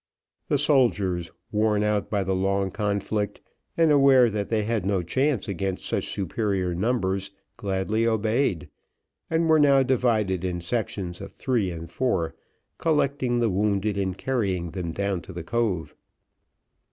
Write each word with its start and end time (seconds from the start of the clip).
The 0.47 0.57
soldiers, 0.57 1.29
worn 1.51 1.83
out 1.83 2.09
by 2.09 2.23
the 2.23 2.33
long 2.33 2.71
conflict, 2.71 3.39
and 3.77 3.91
aware 3.91 4.31
that 4.31 4.49
they 4.49 4.63
had 4.63 4.83
no 4.83 5.03
chance 5.03 5.47
against 5.47 5.85
such 5.85 6.11
superior 6.11 6.73
numbers, 6.73 7.29
gladly 7.55 8.07
obeyed, 8.07 8.67
and 9.29 9.47
were 9.47 9.59
now 9.59 9.83
divided 9.83 10.43
in 10.43 10.59
sections 10.59 11.21
of 11.21 11.31
three 11.31 11.69
and 11.69 11.87
four, 11.87 12.33
collecting 12.79 13.37
the 13.39 13.49
wounded 13.51 13.95
and 13.95 14.17
carrying 14.17 14.71
them 14.71 14.91
down 14.91 15.21
to 15.21 15.33
the 15.33 15.43
cove. 15.43 15.93